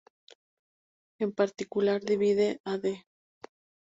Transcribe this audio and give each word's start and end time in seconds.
En 1.19 1.31
particular 1.31 2.01
divide 2.03 2.59
a 2.65 2.79
"d". 2.79 3.05